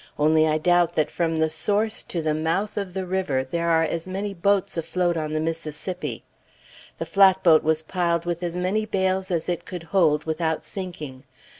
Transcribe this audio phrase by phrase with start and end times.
[0.17, 3.83] Only I doubt that from the source to the mouth of the river there are
[3.83, 6.23] as many boats afloat on the Mississippi.
[6.97, 11.25] The flatboat was piled with as many bales as it could hold without sinking.